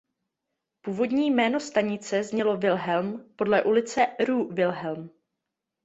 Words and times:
Původní 0.81 1.31
jméno 1.31 1.59
stanice 1.59 2.23
znělo 2.23 2.57
"Wilhelm" 2.57 3.33
podle 3.35 3.63
ulice 3.63 4.07
"Rue 4.25 4.53
Wilhelm". 4.53 5.09